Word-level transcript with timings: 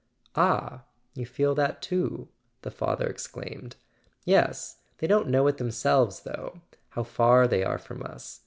"Ah, 0.35 0.81
you 1.13 1.27
feel 1.27 1.53
that 1.53 1.79
too?" 1.79 2.27
the 2.63 2.71
father 2.71 3.05
exclaimed. 3.05 3.75
"Yes. 4.25 4.77
They 4.97 5.05
don't 5.05 5.27
know 5.29 5.45
it 5.45 5.57
themselves, 5.57 6.21
though—how 6.21 7.03
far 7.03 7.47
they 7.47 7.63
are 7.63 7.77
from 7.77 8.01
us. 8.01 8.39